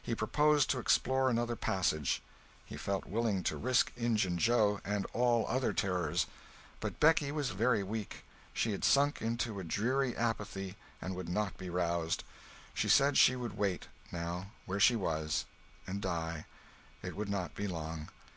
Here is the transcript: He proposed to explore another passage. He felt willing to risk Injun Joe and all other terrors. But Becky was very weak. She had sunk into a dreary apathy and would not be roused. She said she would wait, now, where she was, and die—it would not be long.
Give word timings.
He 0.00 0.14
proposed 0.14 0.70
to 0.70 0.78
explore 0.78 1.28
another 1.28 1.56
passage. 1.56 2.22
He 2.64 2.76
felt 2.76 3.04
willing 3.04 3.42
to 3.42 3.56
risk 3.56 3.90
Injun 3.96 4.38
Joe 4.38 4.80
and 4.84 5.06
all 5.12 5.44
other 5.48 5.72
terrors. 5.72 6.26
But 6.78 7.00
Becky 7.00 7.32
was 7.32 7.50
very 7.50 7.82
weak. 7.82 8.24
She 8.52 8.70
had 8.70 8.84
sunk 8.84 9.20
into 9.20 9.58
a 9.58 9.64
dreary 9.64 10.16
apathy 10.16 10.76
and 11.02 11.16
would 11.16 11.28
not 11.28 11.56
be 11.56 11.68
roused. 11.68 12.22
She 12.74 12.88
said 12.88 13.18
she 13.18 13.34
would 13.34 13.58
wait, 13.58 13.88
now, 14.12 14.52
where 14.66 14.78
she 14.78 14.94
was, 14.94 15.46
and 15.84 16.00
die—it 16.00 17.16
would 17.16 17.28
not 17.28 17.56
be 17.56 17.66
long. 17.66 18.08